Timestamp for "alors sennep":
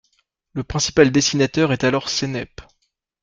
1.83-2.61